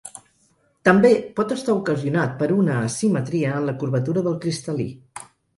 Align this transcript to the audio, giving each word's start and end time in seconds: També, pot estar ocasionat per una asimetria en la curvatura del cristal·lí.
També, 0.87 1.11
pot 1.41 1.53
estar 1.57 1.75
ocasionat 1.81 2.33
per 2.41 2.49
una 2.63 2.79
asimetria 2.89 3.55
en 3.61 3.71
la 3.71 3.79
curvatura 3.85 4.25
del 4.31 4.41
cristal·lí. 4.47 4.91